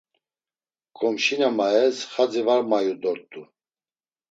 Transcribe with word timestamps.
Ǩomşi 0.97 1.35
na 1.39 1.47
mayes 1.57 1.97
xadzi 2.11 2.41
var 2.47 2.61
mayu 2.69 2.93
dort̆u. 3.01 3.41